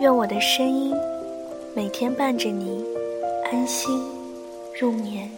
[0.00, 0.96] 愿我的声音
[1.76, 2.82] 每天伴着你
[3.52, 4.02] 安心
[4.80, 5.30] 入眠。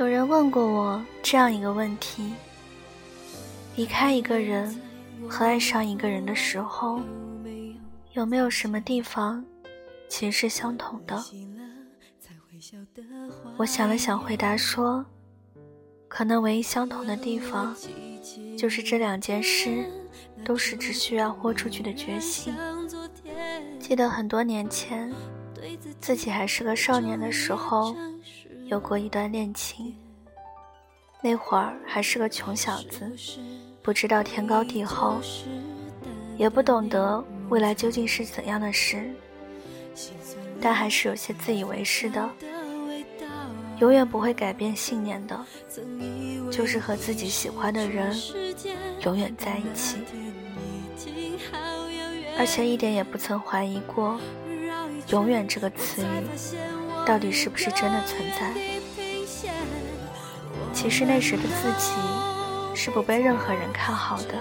[0.00, 2.32] 有人问过我这样一个问题：
[3.76, 4.74] 离开一个人
[5.28, 7.02] 和爱上一个人的时候，
[8.14, 9.44] 有没有什么地方
[10.08, 11.22] 其实是相同的？
[13.58, 15.04] 我想了想，回答说：
[16.08, 17.76] 可能唯一相同的地方，
[18.56, 19.84] 就是这两件事
[20.42, 22.54] 都是只需要豁出去的决心。
[23.78, 25.12] 记得很多年前，
[26.00, 27.94] 自己还是个少年的时候。
[28.70, 29.92] 有过一段恋情，
[31.20, 33.12] 那会儿还是个穷小子，
[33.82, 35.20] 不知道天高地厚，
[36.36, 39.10] 也不懂得未来究竟是怎样的事，
[40.60, 42.30] 但还是有些自以为是的，
[43.80, 45.44] 永远不会改变信念的，
[46.48, 48.16] 就是和自己喜欢的人
[49.00, 49.96] 永远在一起，
[52.38, 54.16] 而且一点也不曾怀疑过
[55.10, 56.79] “永远”这个词语。
[57.06, 58.52] 到底是不是真的存在？
[60.72, 61.92] 其实那时的自己
[62.74, 64.34] 是不被任何人看好的，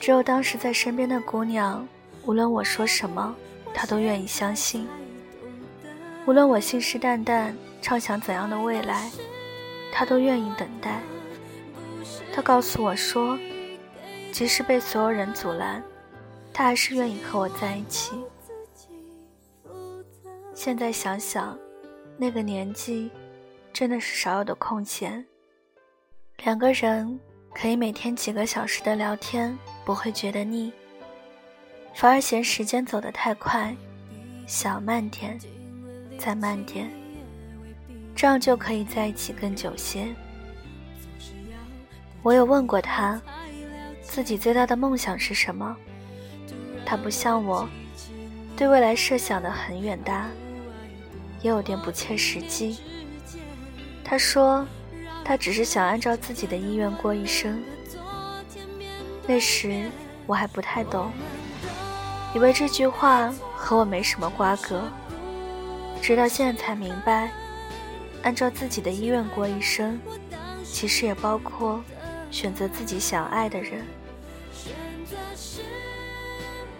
[0.00, 1.86] 只有当时在身边的姑娘，
[2.24, 3.34] 无论我说什么，
[3.72, 4.86] 她都愿意相信；
[6.26, 9.08] 无论我信誓旦旦畅想怎样的未来，
[9.92, 11.00] 她都愿意等待。
[12.34, 13.38] 她告诉我说，
[14.32, 15.82] 即使被所有人阻拦，
[16.52, 18.12] 她还是愿意和我在一起。
[20.56, 21.56] 现在想想，
[22.16, 23.10] 那个年纪，
[23.74, 25.22] 真的是少有的空闲。
[26.44, 27.20] 两个人
[27.54, 30.72] 可以每天几个小时的聊天，不会觉得腻，
[31.94, 33.76] 反而嫌时间走得太快，
[34.46, 35.38] 想慢点，
[36.18, 36.90] 再慢点，
[38.14, 40.08] 这样就可以在一起更久些。
[42.22, 43.20] 我有问过他，
[44.00, 45.76] 自己最大的梦想是什么？
[46.86, 47.68] 他不像我，
[48.56, 50.26] 对未来设想的很远大。
[51.42, 52.78] 也有点不切实际。
[54.04, 54.66] 他说，
[55.24, 57.62] 他只是想按照自己的意愿过一生。
[59.26, 59.90] 那时
[60.26, 61.10] 我还不太懂，
[62.34, 64.84] 以为这句话和我没什么瓜葛。
[66.00, 67.32] 直到现在才明白，
[68.22, 69.98] 按照自己的意愿过一生，
[70.62, 71.82] 其实也包括
[72.30, 73.84] 选择自己想爱的人。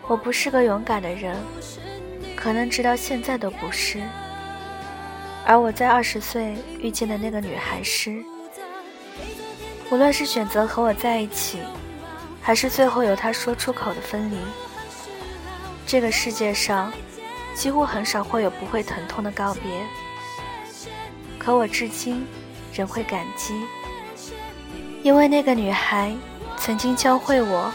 [0.06, 1.36] 我不是个勇敢的人，
[2.36, 4.00] 可能直到现在都不是。
[5.48, 8.20] 而我在二十岁遇见的那个女孩是，
[9.90, 11.60] 无论是选择和我在一起，
[12.42, 14.36] 还是最后由她说出口的分离，
[15.86, 16.92] 这个世界上
[17.54, 19.62] 几乎很少会有不会疼痛的告别。
[21.38, 22.26] 可我至今
[22.74, 23.54] 仍会感激，
[25.04, 26.12] 因为那个女孩
[26.56, 27.72] 曾经教会我，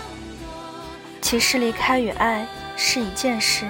[1.21, 2.45] 其实离开与爱
[2.75, 3.65] 是一件事，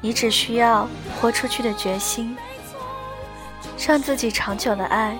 [0.00, 0.88] 你只需要
[1.20, 2.36] 豁出去的决心。
[3.86, 5.14] 让自己长久的爱，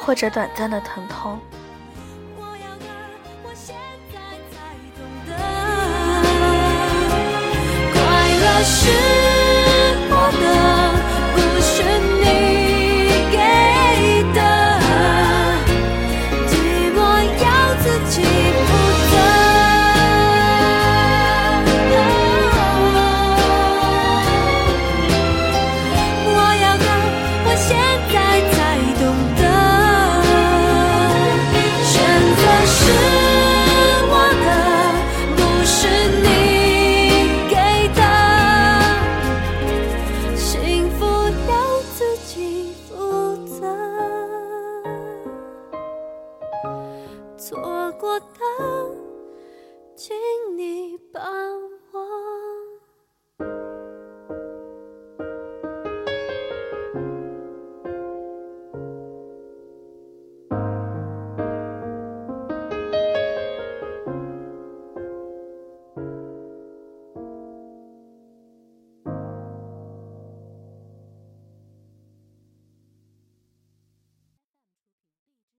[0.00, 1.38] 或者短暂的疼痛。
[8.68, 9.15] 是。
[47.38, 48.18] 错过